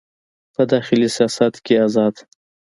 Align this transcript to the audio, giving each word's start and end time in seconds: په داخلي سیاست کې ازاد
په 0.53 0.61
داخلي 0.71 1.09
سیاست 1.15 1.53
کې 1.65 1.75
ازاد 1.85 2.15